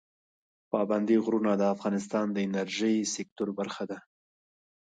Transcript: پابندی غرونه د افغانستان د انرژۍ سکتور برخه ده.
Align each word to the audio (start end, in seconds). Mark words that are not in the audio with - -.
پابندی 0.71 1.17
غرونه 1.25 1.51
د 1.57 1.63
افغانستان 1.75 2.25
د 2.31 2.37
انرژۍ 2.47 2.95
سکتور 3.15 3.49
برخه 3.59 3.83
ده. 3.91 3.97